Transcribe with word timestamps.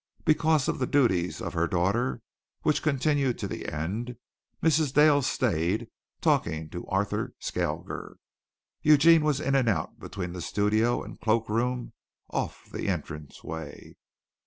Because 0.25 0.67
of 0.67 0.79
the 0.79 0.87
duties 0.87 1.43
of 1.43 1.53
her 1.53 1.67
daughter, 1.67 2.23
which 2.63 2.81
continued 2.81 3.37
to 3.37 3.47
the 3.47 3.67
end, 3.71 4.15
Mrs. 4.63 4.91
Dale 4.95 5.21
stayed, 5.21 5.89
talking 6.21 6.71
to 6.71 6.87
Arthur 6.87 7.35
Skalger. 7.39 8.15
Eugene 8.81 9.23
was 9.23 9.39
in 9.39 9.53
and 9.53 9.69
out 9.69 9.99
between 9.99 10.33
the 10.33 10.41
studio 10.41 11.03
and 11.03 11.21
cloak 11.21 11.47
room 11.47 11.93
off 12.31 12.67
the 12.67 12.87
entry 12.87 13.27
way. 13.43 13.95